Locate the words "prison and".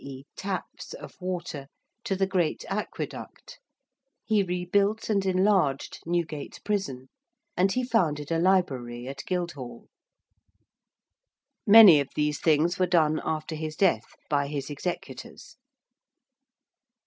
6.65-7.73